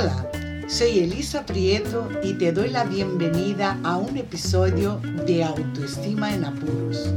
Hola, 0.00 0.30
soy 0.66 1.00
Elisa 1.00 1.44
Prieto 1.44 2.08
y 2.22 2.32
te 2.32 2.52
doy 2.52 2.70
la 2.70 2.84
bienvenida 2.84 3.78
a 3.84 3.98
un 3.98 4.16
episodio 4.16 4.98
de 5.26 5.44
Autoestima 5.44 6.32
en 6.32 6.46
Apuros, 6.46 7.12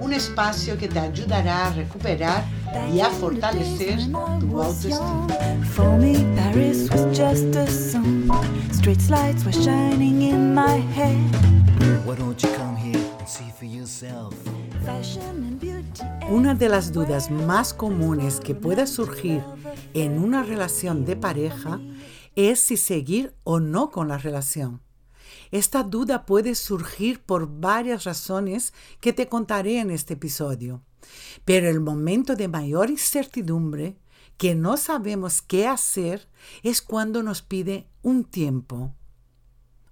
un 0.00 0.12
espacio 0.12 0.78
que 0.78 0.86
te 0.86 1.00
ayudará 1.00 1.66
a 1.66 1.72
recuperar 1.72 2.44
y 2.94 3.00
a 3.00 3.10
fortalecer 3.10 3.98
tu 4.38 4.62
autoestima. 4.62 5.26
For 5.74 5.98
me, 5.98 6.14
Paris 6.36 6.88
was 6.92 7.06
just 7.18 7.56
a 7.56 7.66
song. 7.66 8.30
Street 8.70 9.00
lights 9.10 9.44
were 9.44 9.52
shining 9.52 10.22
in 10.22 10.54
my 10.54 10.80
head. 10.94 11.18
Why 12.06 12.14
don't 12.14 12.40
you 12.40 12.50
come 12.56 12.76
here 12.76 13.04
and 13.18 13.28
see 13.28 13.50
for 13.58 13.64
yourself? 13.66 14.32
Una 16.30 16.54
de 16.54 16.68
las 16.68 16.92
dudas 16.92 17.30
más 17.30 17.74
comunes 17.74 18.40
que 18.40 18.54
pueda 18.54 18.86
surgir 18.86 19.42
en 19.94 20.18
una 20.18 20.42
relación 20.42 21.04
de 21.04 21.16
pareja 21.16 21.80
es 21.80 22.17
si 22.56 22.76
seguir 22.76 23.34
o 23.42 23.58
no 23.58 23.90
con 23.90 24.08
la 24.08 24.16
relación. 24.16 24.80
Esta 25.50 25.82
duda 25.82 26.24
puede 26.24 26.54
surgir 26.54 27.20
por 27.20 27.48
varias 27.60 28.04
razones 28.04 28.72
que 29.00 29.12
te 29.12 29.28
contaré 29.28 29.80
en 29.80 29.90
este 29.90 30.14
episodio. 30.14 30.82
Pero 31.44 31.68
el 31.68 31.80
momento 31.80 32.36
de 32.36 32.46
mayor 32.46 32.90
incertidumbre, 32.90 33.98
que 34.36 34.54
no 34.54 34.76
sabemos 34.76 35.42
qué 35.42 35.66
hacer, 35.66 36.28
es 36.62 36.80
cuando 36.80 37.22
nos 37.24 37.42
pide 37.42 37.88
un 38.02 38.24
tiempo. 38.24 38.94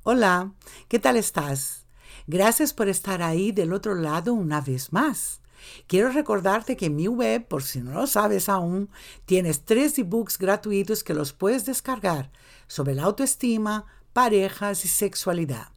Hola, 0.04 0.52
¿qué 0.88 1.01
tal 1.01 1.16
estás? 1.16 1.84
Gracias 2.28 2.73
por 2.73 2.88
estar 2.88 3.23
ahí 3.23 3.51
del 3.51 3.73
otro 3.73 3.96
lado 3.96 4.34
una 4.34 4.60
vez 4.60 4.92
más. 4.92 5.40
Quiero 5.87 6.11
recordarte 6.11 6.77
que 6.77 6.87
en 6.87 6.97
mi 6.97 7.09
web, 7.09 7.47
por 7.47 7.62
si 7.62 7.80
no 7.80 7.93
lo 7.93 8.07
sabes 8.07 8.48
aún, 8.48 8.88
tienes 9.24 9.65
tres 9.65 9.98
ebooks 9.98 10.38
gratuitos 10.38 11.05
que 11.05 11.15
los 11.15 11.33
puedes 11.33 11.65
descargar 11.65 12.30
sobre 12.66 12.95
la 12.95 13.05
autoestima, 13.05 13.87
parejas 14.13 14.85
y 14.85 14.88
sexualidad. 14.88 15.68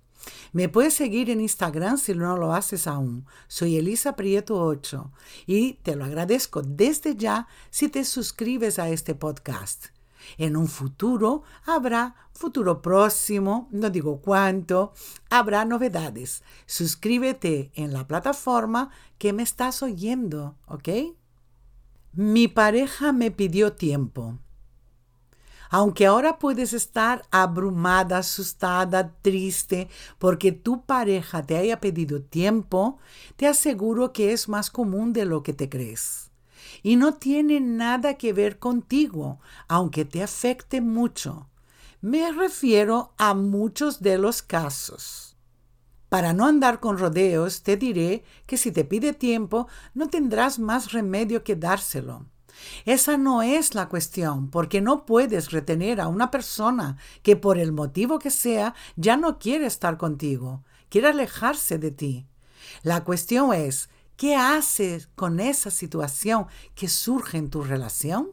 Me 0.51 0.69
puedes 0.69 0.93
seguir 0.93 1.29
en 1.29 1.41
Instagram 1.41 1.97
si 1.97 2.13
no 2.13 2.35
lo 2.37 2.53
haces 2.53 2.87
aún. 2.87 3.25
Soy 3.47 3.77
Elisa 3.77 4.15
Prieto 4.15 4.61
8 4.61 5.11
y 5.45 5.73
te 5.75 5.95
lo 5.95 6.05
agradezco 6.05 6.61
desde 6.61 7.15
ya 7.15 7.47
si 7.69 7.89
te 7.89 8.03
suscribes 8.03 8.79
a 8.79 8.89
este 8.89 9.15
podcast. 9.15 9.98
En 10.37 10.55
un 10.55 10.67
futuro 10.67 11.43
habrá, 11.65 12.15
futuro 12.33 12.81
próximo, 12.81 13.67
no 13.71 13.89
digo 13.89 14.21
cuánto, 14.21 14.93
habrá 15.29 15.65
novedades. 15.65 16.43
Suscríbete 16.65 17.71
en 17.75 17.93
la 17.93 18.07
plataforma 18.07 18.89
que 19.17 19.33
me 19.33 19.43
estás 19.43 19.83
oyendo, 19.83 20.55
¿ok? 20.67 20.89
Mi 22.13 22.47
pareja 22.47 23.11
me 23.11 23.31
pidió 23.31 23.73
tiempo. 23.73 24.39
Aunque 25.71 26.07
ahora 26.07 26.39
puedes 26.39 26.73
estar 26.73 27.23
abrumada, 27.29 28.17
asustada, 28.17 29.13
triste 29.21 29.87
porque 30.17 30.51
tu 30.51 30.83
pareja 30.83 31.45
te 31.45 31.57
haya 31.57 31.79
pedido 31.79 32.23
tiempo, 32.23 32.97
te 33.35 33.45
aseguro 33.45 34.11
que 34.11 34.33
es 34.33 34.49
más 34.49 34.71
común 34.71 35.13
de 35.13 35.25
lo 35.25 35.43
que 35.43 35.53
te 35.53 35.69
crees 35.69 36.28
y 36.83 36.95
no 36.95 37.15
tiene 37.15 37.59
nada 37.59 38.15
que 38.15 38.33
ver 38.33 38.59
contigo, 38.59 39.39
aunque 39.67 40.05
te 40.05 40.23
afecte 40.23 40.81
mucho. 40.81 41.49
Me 42.01 42.31
refiero 42.31 43.13
a 43.17 43.33
muchos 43.33 44.01
de 44.01 44.17
los 44.17 44.41
casos. 44.41 45.35
Para 46.09 46.33
no 46.33 46.45
andar 46.45 46.79
con 46.79 46.97
rodeos, 46.97 47.61
te 47.61 47.77
diré 47.77 48.23
que 48.47 48.57
si 48.57 48.71
te 48.71 48.83
pide 48.83 49.13
tiempo, 49.13 49.67
no 49.93 50.07
tendrás 50.07 50.57
más 50.57 50.91
remedio 50.91 51.43
que 51.43 51.55
dárselo. 51.55 52.25
Esa 52.85 53.17
no 53.17 53.41
es 53.41 53.75
la 53.75 53.87
cuestión, 53.89 54.49
porque 54.49 54.81
no 54.81 55.05
puedes 55.05 55.51
retener 55.51 56.01
a 56.01 56.07
una 56.07 56.31
persona 56.31 56.97
que 57.21 57.35
por 57.35 57.57
el 57.57 57.71
motivo 57.71 58.19
que 58.19 58.31
sea 58.31 58.73
ya 58.95 59.17
no 59.17 59.39
quiere 59.39 59.65
estar 59.65 59.97
contigo, 59.97 60.63
quiere 60.89 61.09
alejarse 61.09 61.77
de 61.77 61.91
ti. 61.91 62.27
La 62.81 63.03
cuestión 63.03 63.53
es 63.53 63.89
¿Qué 64.19 64.35
haces 64.35 65.07
con 65.15 65.39
esa 65.39 65.71
situación 65.71 66.47
que 66.75 66.89
surge 66.89 67.37
en 67.37 67.49
tu 67.49 67.63
relación? 67.63 68.31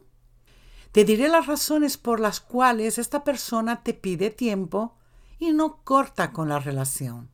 Te 0.91 1.05
diré 1.05 1.29
las 1.29 1.47
razones 1.47 1.97
por 1.97 2.19
las 2.19 2.41
cuales 2.41 2.97
esta 2.97 3.23
persona 3.23 3.83
te 3.83 3.93
pide 3.93 4.29
tiempo 4.29 4.97
y 5.39 5.53
no 5.53 5.85
corta 5.85 6.33
con 6.33 6.49
la 6.49 6.59
relación. 6.59 7.31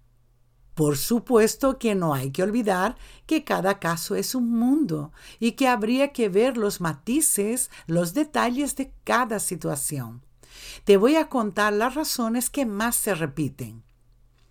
Por 0.75 0.97
supuesto 0.97 1.79
que 1.79 1.95
no 1.95 2.13
hay 2.13 2.29
que 2.29 2.43
olvidar 2.43 2.95
que 3.25 3.43
cada 3.43 3.79
caso 3.79 4.13
es 4.13 4.35
un 4.35 4.51
mundo 4.51 5.13
y 5.39 5.53
que 5.53 5.67
habría 5.67 6.13
que 6.13 6.29
ver 6.29 6.55
los 6.55 6.79
matices, 6.79 7.71
los 7.87 8.13
detalles 8.13 8.75
de 8.75 8.93
cada 9.03 9.39
situación. 9.39 10.23
Te 10.83 10.97
voy 10.97 11.15
a 11.15 11.27
contar 11.27 11.73
las 11.73 11.95
razones 11.95 12.51
que 12.51 12.67
más 12.67 12.97
se 12.97 13.15
repiten. 13.15 13.83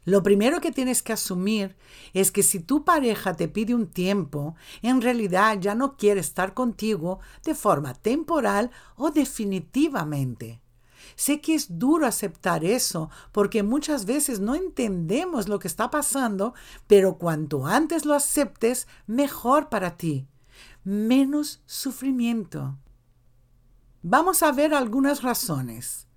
Lo 0.04 0.22
primero 0.22 0.60
que 0.60 0.72
tienes 0.72 1.02
que 1.02 1.12
asumir 1.12 1.76
es 2.12 2.32
que 2.32 2.42
si 2.42 2.58
tu 2.58 2.84
pareja 2.84 3.34
te 3.34 3.46
pide 3.46 3.74
un 3.74 3.86
tiempo, 3.86 4.56
en 4.82 5.00
realidad 5.00 5.58
ya 5.60 5.74
no 5.74 5.96
quiere 5.96 6.20
estar 6.20 6.54
contigo 6.54 7.20
de 7.44 7.54
forma 7.54 7.94
temporal 7.94 8.70
o 8.96 9.10
definitivamente. 9.10 10.60
Sé 11.14 11.40
que 11.40 11.54
es 11.54 11.78
duro 11.78 12.06
aceptar 12.06 12.64
eso 12.64 13.10
porque 13.30 13.62
muchas 13.62 14.04
veces 14.04 14.40
no 14.40 14.54
entendemos 14.54 15.48
lo 15.48 15.58
que 15.58 15.68
está 15.68 15.90
pasando, 15.90 16.54
pero 16.86 17.18
cuanto 17.18 17.66
antes 17.66 18.04
lo 18.04 18.14
aceptes, 18.14 18.88
mejor 19.06 19.68
para 19.68 19.96
ti. 19.96 20.26
Menos 20.84 21.62
sufrimiento. 21.66 22.76
Vamos 24.02 24.42
a 24.42 24.50
ver 24.50 24.74
algunas 24.74 25.22
razones. 25.22 26.08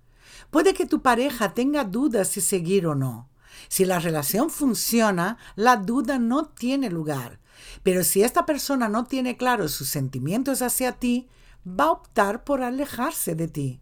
Puede 0.50 0.74
que 0.74 0.86
tu 0.86 1.02
pareja 1.02 1.54
tenga 1.54 1.84
dudas 1.84 2.28
si 2.28 2.40
seguir 2.40 2.86
o 2.86 2.96
no. 2.96 3.28
Si 3.68 3.84
la 3.84 3.98
relación 3.98 4.50
funciona, 4.50 5.38
la 5.54 5.76
duda 5.76 6.18
no 6.18 6.46
tiene 6.46 6.90
lugar. 6.90 7.40
Pero 7.82 8.04
si 8.04 8.22
esta 8.22 8.46
persona 8.46 8.88
no 8.88 9.04
tiene 9.04 9.36
claros 9.36 9.72
sus 9.72 9.88
sentimientos 9.88 10.62
hacia 10.62 10.92
ti, 10.92 11.28
va 11.66 11.84
a 11.84 11.92
optar 11.92 12.44
por 12.44 12.62
alejarse 12.62 13.34
de 13.34 13.48
ti. 13.48 13.80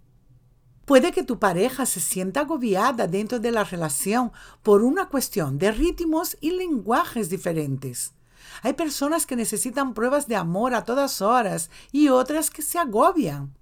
Puede 0.85 1.13
que 1.13 1.23
tu 1.23 1.39
pareja 1.39 1.87
se 1.87 2.01
sienta 2.01 2.41
agobiada 2.41 3.07
dentro 3.07 3.39
de 3.39 3.51
la 3.51 3.65
relación 3.65 4.33
por 4.63 4.83
una 4.83 5.09
cuestión 5.09 5.59
de 5.59 5.73
ritmos 5.73 6.37
y 6.41 6.51
lenguajes 6.51 7.31
diferentes. 7.31 8.13
Hay 8.63 8.75
personas 8.75 9.25
que 9.25 9.37
necesitan 9.37 9.95
pruebas 9.95 10.29
de 10.29 10.37
amor 10.37 10.75
a 10.75 10.85
todas 10.85 11.23
horas 11.23 11.71
y 11.91 12.09
otras 12.09 12.51
que 12.51 12.63
se 12.63 12.79
agobian. 12.79 13.55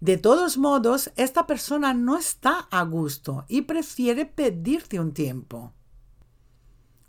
De 0.00 0.18
todos 0.18 0.58
modos, 0.58 1.10
esta 1.16 1.46
persona 1.46 1.94
no 1.94 2.16
está 2.16 2.68
a 2.70 2.82
gusto 2.84 3.44
y 3.48 3.62
prefiere 3.62 4.26
pedirte 4.26 5.00
un 5.00 5.12
tiempo. 5.12 5.72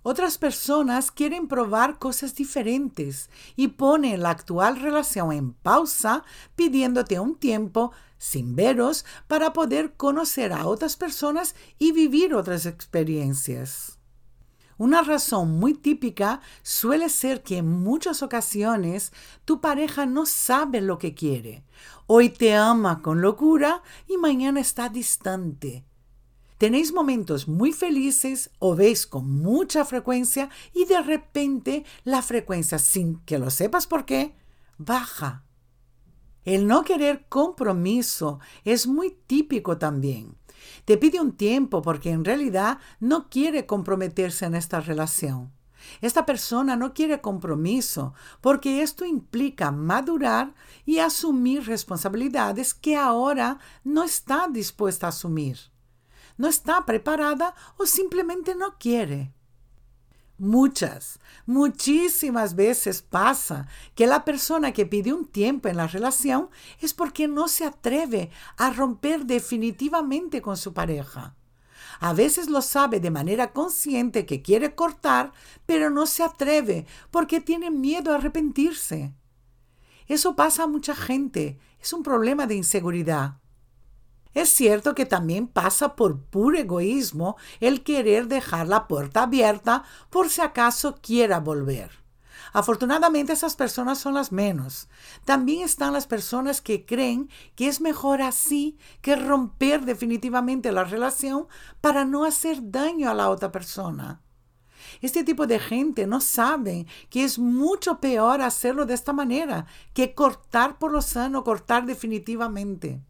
Otras 0.04 0.38
personas 0.38 1.12
quieren 1.12 1.50
probar 1.50 2.00
cosas 2.00 2.34
diferentes 2.34 3.30
y 3.58 3.68
ponen 3.68 4.22
la 4.22 4.30
actual 4.30 4.80
relación 4.80 5.34
en 5.34 5.52
pausa 5.52 6.24
pidiéndote 6.56 7.20
un 7.20 7.36
tiempo 7.36 7.92
sin 8.18 8.56
veros 8.56 9.04
para 9.28 9.52
poder 9.52 9.96
conocer 9.96 10.54
a 10.54 10.66
otras 10.66 10.96
personas 10.96 11.56
y 11.78 11.92
vivir 11.92 12.34
otras 12.36 12.66
experiencias. 12.66 13.97
Una 14.78 15.02
razón 15.02 15.60
muy 15.60 15.74
típica 15.74 16.42
suele 16.62 17.10
ser 17.10 17.42
que 17.42 17.58
en 17.58 17.68
muchas 17.68 18.22
ocasiones 18.22 19.12
tu 19.44 19.60
pareja 19.60 20.06
no 20.06 20.26
sabe 20.26 20.82
lo 20.82 21.00
que 21.00 21.16
quiere. 21.16 21.64
Hoy 22.06 22.30
te 22.30 22.54
ama 22.54 23.02
con 23.02 23.22
locura 23.22 23.82
y 24.08 24.18
mañana 24.18 24.60
está 24.60 24.90
distante. 24.90 25.84
Tenéis 26.60 26.94
momentos 26.94 27.48
muy 27.48 27.72
felices 27.72 28.52
o 28.60 28.76
veis 28.76 29.08
con 29.08 29.30
mucha 29.30 29.84
frecuencia 29.84 30.50
y 30.74 30.86
de 30.86 31.02
repente 31.02 31.86
la 32.04 32.22
frecuencia, 32.22 32.80
sin 32.80 33.20
que 33.22 33.40
lo 33.40 33.50
sepas 33.50 33.88
por 33.88 34.06
qué, 34.06 34.36
baja. 34.78 35.44
El 36.46 36.66
no 36.66 36.84
querer 36.84 37.26
compromiso 37.28 38.40
es 38.64 38.88
muy 38.88 39.18
típico 39.28 39.78
también. 39.78 40.36
Te 40.86 40.98
pide 40.98 41.20
un 41.20 41.34
tiempo 41.34 41.82
porque 41.82 42.12
en 42.12 42.26
realidad 42.26 42.80
no 43.00 43.30
quiere 43.30 43.66
comprometerse 43.66 44.46
en 44.46 44.56
esta 44.56 44.80
relación. 44.80 45.52
Esta 46.02 46.26
persona 46.26 46.76
no 46.76 46.94
quiere 46.94 47.22
compromiso 47.22 48.14
porque 48.42 48.82
esto 48.82 49.06
implica 49.06 49.72
madurar 49.72 50.54
y 50.86 51.00
asumir 51.00 51.66
responsabilidades 51.66 52.74
que 52.74 52.96
ahora 52.96 53.60
no 53.84 54.04
está 54.04 54.48
dispuesta 54.50 55.08
a 55.08 55.10
asumir. 55.10 55.58
No 56.38 56.48
está 56.48 56.86
preparada 56.86 57.56
o 57.78 57.86
simplemente 57.86 58.56
no 58.56 58.78
quiere. 58.78 59.34
Muchas, 60.40 61.20
muchísimas 61.48 62.56
veces 62.56 63.02
pasa 63.02 63.68
que 63.96 64.06
la 64.06 64.24
persona 64.24 64.72
que 64.72 64.86
pide 64.86 65.12
un 65.12 65.26
tiempo 65.26 65.68
en 65.68 65.78
la 65.78 65.88
relación 65.88 66.50
es 66.80 66.94
porque 66.94 67.28
no 67.28 67.48
se 67.48 67.66
atreve 67.66 68.30
a 68.56 68.70
romper 68.70 69.26
definitivamente 69.26 70.44
con 70.44 70.56
su 70.56 70.74
pareja. 70.74 71.36
A 72.00 72.14
veces 72.14 72.50
lo 72.50 72.62
sabe 72.62 73.00
de 73.00 73.10
manera 73.10 73.52
consciente 73.52 74.28
que 74.28 74.44
quiere 74.44 74.76
cortar, 74.76 75.32
pero 75.66 75.90
no 75.90 76.06
se 76.06 76.22
atreve 76.22 76.86
porque 77.10 77.42
tiene 77.42 77.72
miedo 77.72 78.12
a 78.12 78.18
arrepentirse. 78.18 79.16
Eso 80.08 80.36
pasa 80.36 80.64
a 80.64 80.68
mucha 80.68 80.96
gente. 80.96 81.58
Es 81.82 81.94
un 81.94 82.04
problema 82.04 82.46
de 82.46 82.54
inseguridad. 82.54 83.40
Es 84.38 84.50
cierto 84.50 84.94
que 84.94 85.08
también 85.08 85.48
pasa 85.48 85.96
por 85.96 86.22
puro 86.22 86.60
egoísmo 86.60 87.38
el 87.60 87.82
querer 87.82 88.28
dejar 88.28 88.68
la 88.68 88.88
puerta 88.88 89.24
abierta 89.24 89.84
por 90.12 90.30
si 90.30 90.42
acaso 90.42 91.00
quiera 91.02 91.40
volver. 91.40 91.90
Afortunadamente 92.54 93.34
esas 93.34 93.56
personas 93.56 93.98
son 93.98 94.14
las 94.14 94.32
menos. 94.32 94.90
También 95.26 95.64
están 95.64 95.92
las 95.92 96.06
personas 96.06 96.62
que 96.62 96.86
creen 96.86 97.32
que 97.56 97.68
es 97.68 97.82
mejor 97.82 98.22
así 98.22 98.78
que 99.02 99.16
romper 99.16 99.86
definitivamente 99.86 100.72
la 100.72 100.84
relación 100.84 101.48
para 101.82 102.06
no 102.06 102.24
hacer 102.24 102.60
daño 102.62 103.10
a 103.10 103.16
la 103.16 103.32
otra 103.32 103.52
persona. 103.52 104.22
Este 105.02 105.24
tipo 105.24 105.48
de 105.48 105.58
gente 105.58 106.06
no 106.06 106.22
sabe 106.22 106.86
que 107.10 107.24
es 107.24 107.40
mucho 107.40 108.00
peor 108.00 108.44
hacerlo 108.44 108.86
de 108.86 108.94
esta 108.94 109.14
manera 109.14 109.66
que 109.96 110.14
cortar 110.14 110.78
por 110.78 110.92
lo 110.92 111.02
sano, 111.02 111.44
cortar 111.44 111.88
definitivamente. 111.88 113.02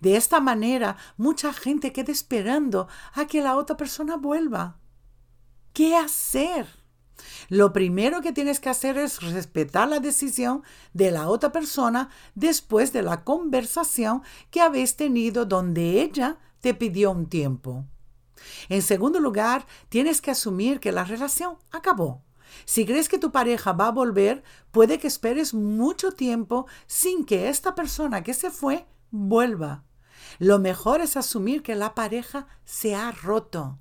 De 0.00 0.16
esta 0.16 0.40
manera, 0.40 0.96
mucha 1.16 1.52
gente 1.52 1.92
queda 1.92 2.12
esperando 2.12 2.88
a 3.14 3.26
que 3.26 3.42
la 3.42 3.56
otra 3.56 3.76
persona 3.76 4.16
vuelva. 4.16 4.78
¿Qué 5.72 5.96
hacer? 5.96 6.66
Lo 7.48 7.72
primero 7.72 8.20
que 8.20 8.32
tienes 8.32 8.60
que 8.60 8.68
hacer 8.68 8.98
es 8.98 9.20
respetar 9.22 9.88
la 9.88 10.00
decisión 10.00 10.62
de 10.92 11.10
la 11.10 11.28
otra 11.28 11.52
persona 11.52 12.10
después 12.34 12.92
de 12.92 13.02
la 13.02 13.24
conversación 13.24 14.22
que 14.50 14.60
habéis 14.60 14.96
tenido 14.96 15.44
donde 15.44 16.02
ella 16.02 16.38
te 16.60 16.74
pidió 16.74 17.10
un 17.10 17.26
tiempo. 17.26 17.84
En 18.68 18.82
segundo 18.82 19.20
lugar, 19.20 19.66
tienes 19.88 20.20
que 20.20 20.30
asumir 20.30 20.80
que 20.80 20.92
la 20.92 21.04
relación 21.04 21.56
acabó. 21.70 22.22
Si 22.64 22.86
crees 22.86 23.08
que 23.08 23.18
tu 23.18 23.32
pareja 23.32 23.72
va 23.72 23.88
a 23.88 23.92
volver, 23.92 24.42
puede 24.70 24.98
que 24.98 25.08
esperes 25.08 25.52
mucho 25.54 26.12
tiempo 26.12 26.66
sin 26.86 27.24
que 27.24 27.48
esta 27.48 27.74
persona 27.74 28.22
que 28.22 28.34
se 28.34 28.50
fue 28.50 28.86
vuelva. 29.16 29.84
Lo 30.38 30.58
mejor 30.58 31.00
es 31.00 31.16
asumir 31.16 31.62
que 31.62 31.74
la 31.74 31.94
pareja 31.94 32.46
se 32.64 32.94
ha 32.94 33.10
roto. 33.12 33.78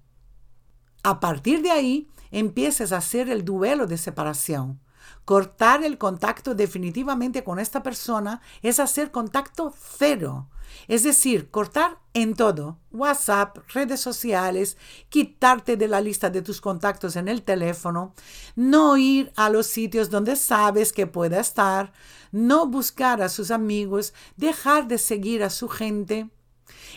A 1.03 1.19
partir 1.19 1.61
de 1.61 1.71
ahí, 1.71 2.09
empieces 2.31 2.91
a 2.91 2.97
hacer 2.97 3.29
el 3.29 3.45
duelo 3.45 3.87
de 3.87 3.97
separación. 3.97 4.79
Cortar 5.25 5.83
el 5.83 5.97
contacto 5.97 6.55
definitivamente 6.55 7.43
con 7.43 7.59
esta 7.59 7.81
persona 7.81 8.41
es 8.61 8.79
hacer 8.79 9.11
contacto 9.11 9.73
cero. 9.97 10.47
Es 10.87 11.03
decir, 11.03 11.49
cortar 11.49 11.97
en 12.13 12.35
todo. 12.35 12.77
WhatsApp, 12.91 13.57
redes 13.73 13.99
sociales, 13.99 14.77
quitarte 15.09 15.77
de 15.77 15.87
la 15.87 16.01
lista 16.01 16.29
de 16.29 16.41
tus 16.41 16.61
contactos 16.61 17.15
en 17.15 17.27
el 17.27 17.43
teléfono, 17.43 18.13
no 18.55 18.97
ir 18.97 19.31
a 19.35 19.49
los 19.49 19.67
sitios 19.67 20.09
donde 20.09 20.35
sabes 20.35 20.93
que 20.93 21.07
pueda 21.07 21.39
estar, 21.39 21.91
no 22.31 22.67
buscar 22.67 23.21
a 23.21 23.29
sus 23.29 23.51
amigos, 23.51 24.13
dejar 24.37 24.87
de 24.87 24.97
seguir 24.97 25.43
a 25.43 25.49
su 25.49 25.69
gente. 25.69 26.29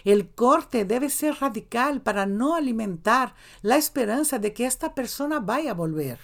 El 0.05 0.31
corte 0.31 0.85
debe 0.85 1.11
ser 1.11 1.37
radical 1.41 2.01
para 2.01 2.27
no 2.27 2.55
alimentar 2.55 3.35
la 3.63 3.77
esperanza 3.77 4.39
de 4.39 4.53
que 4.53 4.67
esta 4.67 4.95
persona 4.95 5.41
vaya 5.41 5.73
a 5.73 5.75
volver. 5.75 6.19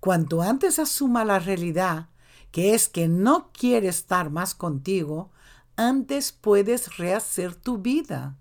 Cuanto 0.00 0.40
antes 0.40 0.78
asuma 0.78 1.24
la 1.24 1.38
realidad, 1.38 2.08
que 2.50 2.74
es 2.74 2.88
que 2.88 3.06
no 3.06 3.50
quiere 3.52 3.88
estar 3.88 4.30
más 4.30 4.54
contigo, 4.54 5.30
antes 5.76 6.32
puedes 6.32 6.96
rehacer 6.96 7.54
tu 7.54 7.78
vida. 7.78 8.36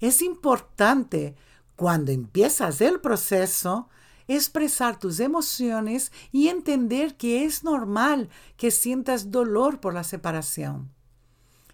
Es 0.00 0.22
importante, 0.22 1.34
cuando 1.76 2.12
empiezas 2.12 2.80
el 2.80 3.00
proceso, 3.00 3.88
expresar 4.28 4.98
tus 4.98 5.18
emociones 5.18 6.12
y 6.30 6.48
entender 6.48 7.16
que 7.16 7.44
es 7.44 7.64
normal 7.64 8.28
que 8.56 8.70
sientas 8.70 9.30
dolor 9.30 9.80
por 9.80 9.92
la 9.92 10.04
separación. 10.04 10.90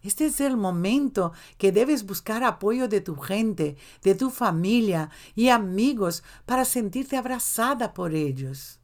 Este 0.02 0.26
es 0.26 0.40
el 0.40 0.56
momento 0.56 1.32
que 1.58 1.72
debes 1.72 2.06
buscar 2.06 2.44
apoyo 2.44 2.86
de 2.86 3.00
tu 3.00 3.16
gente, 3.16 3.76
de 4.02 4.14
tu 4.14 4.30
familia 4.30 5.10
y 5.34 5.48
amigos 5.48 6.22
para 6.44 6.64
sentirte 6.64 7.16
abrazada 7.16 7.92
por 7.92 8.14
ellos. 8.14 8.75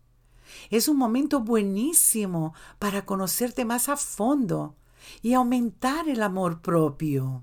Es 0.70 0.88
un 0.88 0.96
momento 0.96 1.40
buenísimo 1.40 2.54
para 2.78 3.04
conocerte 3.04 3.64
más 3.64 3.88
a 3.88 3.96
fondo 3.96 4.76
y 5.22 5.34
aumentar 5.34 6.08
el 6.08 6.22
amor 6.22 6.60
propio. 6.60 7.42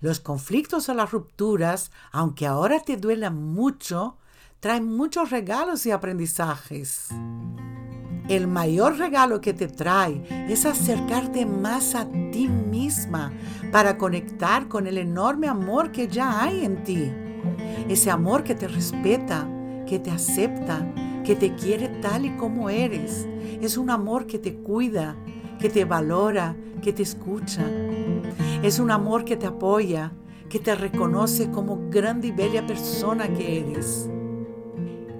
Los 0.00 0.20
conflictos 0.20 0.88
o 0.88 0.94
las 0.94 1.10
rupturas, 1.10 1.90
aunque 2.10 2.46
ahora 2.46 2.80
te 2.80 2.96
duelan 2.96 3.42
mucho, 3.52 4.18
traen 4.60 4.84
muchos 4.84 5.30
regalos 5.30 5.86
y 5.86 5.90
aprendizajes. 5.90 7.08
El 8.28 8.46
mayor 8.46 8.98
regalo 8.98 9.40
que 9.40 9.52
te 9.52 9.66
trae 9.66 10.46
es 10.48 10.64
acercarte 10.64 11.44
más 11.44 11.94
a 11.94 12.08
ti 12.30 12.48
misma 12.48 13.32
para 13.72 13.98
conectar 13.98 14.68
con 14.68 14.86
el 14.86 14.98
enorme 14.98 15.48
amor 15.48 15.90
que 15.90 16.06
ya 16.06 16.42
hay 16.42 16.64
en 16.64 16.84
ti. 16.84 17.12
Ese 17.88 18.10
amor 18.10 18.44
que 18.44 18.54
te 18.54 18.68
respeta, 18.68 19.48
que 19.86 19.98
te 19.98 20.10
acepta, 20.10 20.86
que 21.24 21.36
te 21.36 21.54
quiere 21.54 21.88
tal 21.88 22.24
y 22.24 22.30
como 22.36 22.70
eres. 22.70 23.26
Es 23.60 23.76
un 23.76 23.90
amor 23.90 24.26
que 24.26 24.38
te 24.38 24.54
cuida, 24.54 25.16
que 25.58 25.68
te 25.68 25.84
valora, 25.84 26.56
que 26.82 26.92
te 26.92 27.02
escucha. 27.02 27.64
Es 28.62 28.78
un 28.78 28.90
amor 28.90 29.24
que 29.24 29.36
te 29.36 29.46
apoya, 29.46 30.12
que 30.48 30.58
te 30.58 30.74
reconoce 30.74 31.50
como 31.50 31.88
grande 31.88 32.28
y 32.28 32.32
bella 32.32 32.66
persona 32.66 33.32
que 33.32 33.60
eres. 33.60 34.08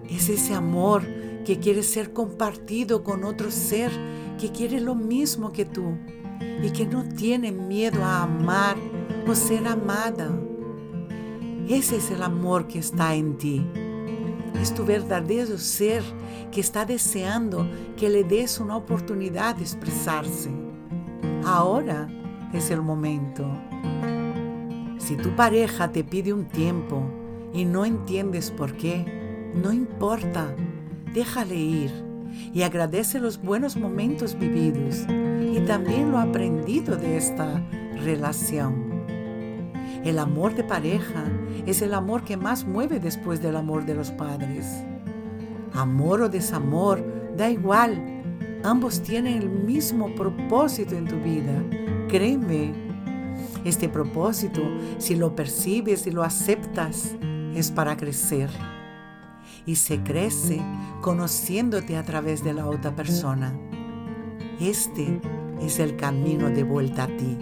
Es 0.09 0.29
ese 0.29 0.55
amor 0.55 1.03
que 1.45 1.59
quiere 1.59 1.83
ser 1.83 2.13
compartido 2.13 3.03
con 3.03 3.25
otro 3.25 3.51
ser 3.51 3.91
que 4.39 4.51
quiere 4.51 4.81
lo 4.81 4.95
mismo 4.95 5.53
que 5.53 5.65
tú 5.65 5.97
y 6.63 6.71
que 6.71 6.87
no 6.87 7.05
tiene 7.05 7.53
miedo 7.53 8.05
a 8.05 8.25
amar 8.25 8.77
o 9.27 9.35
ser 9.35 9.67
amada. 9.67 10.31
Ese 11.69 11.97
es 11.97 12.11
el 12.11 12.23
amor 12.23 12.67
que 12.67 12.79
está 12.79 13.15
en 13.15 13.39
ti. 13.39 13.65
Es 14.63 14.73
tu 14.73 14.85
verdadero 14.85 15.59
ser 15.59 16.05
que 16.53 16.61
está 16.61 16.85
deseando 16.85 17.69
que 17.97 18.09
le 18.09 18.23
des 18.23 18.61
una 18.61 18.77
oportunidad 18.77 19.57
de 19.57 19.63
expresarse. 19.63 20.51
Ahora 21.45 22.09
es 22.53 22.71
el 22.71 22.81
momento. 22.81 23.45
Si 24.99 25.17
tu 25.17 25.35
pareja 25.35 25.91
te 25.91 26.05
pide 26.05 26.33
un 26.33 26.45
tiempo 26.45 27.03
y 27.53 27.65
no 27.65 27.85
entiendes 27.85 28.53
por 28.53 28.77
qué, 28.77 29.51
no 29.53 29.73
importa 29.73 30.55
déjale 31.13 31.57
ir 31.57 31.91
y 32.55 32.63
agradece 32.63 33.19
los 33.19 33.43
buenos 33.43 33.77
momentos 33.77 34.39
vividos 34.39 35.05
y 35.09 35.59
también 35.67 36.13
lo 36.13 36.19
aprendido 36.19 36.97
de 36.97 37.17
esta 37.17 37.61
relación. 38.05 38.92
El 40.05 40.19
amor 40.19 40.55
de 40.55 40.65
pareja 40.65 41.25
es 41.67 41.83
el 41.83 41.95
amor 41.95 42.25
que 42.25 42.37
más 42.37 42.67
mueve 42.67 42.99
después 42.99 43.41
del 43.41 43.57
amor 43.57 43.85
de 43.87 43.95
los 43.95 44.11
padres. 44.11 44.67
Amor 45.73 46.23
o 46.23 46.29
desamor, 46.29 47.05
da 47.37 47.51
igual. 47.51 48.23
Ambos 48.65 49.03
tienen 49.03 49.43
el 49.43 49.49
mismo 49.49 50.15
propósito 50.15 50.97
en 50.97 51.07
tu 51.07 51.17
vida. 51.17 51.55
Créeme, 52.09 52.73
este 53.65 53.89
propósito, 53.89 54.61
si 54.99 55.15
lo 55.15 55.35
percibes 55.37 56.07
y 56.07 56.11
lo 56.11 56.23
aceptas, 56.23 57.15
es 57.55 57.71
para 57.71 57.97
crecer 57.97 58.51
y 59.67 59.77
se 59.77 60.03
crece 60.03 60.61
conociéndote 61.01 61.97
a 61.97 62.03
través 62.03 62.43
de 62.43 62.53
la 62.53 62.67
otra 62.67 62.95
persona. 62.95 63.53
Este 64.61 65.21
es 65.61 65.79
el 65.79 65.97
camino 65.97 66.51
de 66.51 66.65
vuelta 66.65 67.05
a 67.05 67.07
ti. 67.07 67.39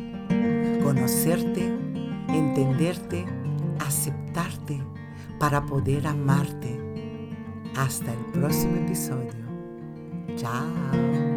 Conocerte, 0.82 1.79
entenderte, 2.34 3.24
aceptarte 3.78 4.80
para 5.38 5.64
poder 5.64 6.06
amarte. 6.06 6.78
Hasta 7.76 8.12
el 8.12 8.24
próximo 8.32 8.76
episodio. 8.76 9.32
Chao. 10.36 11.29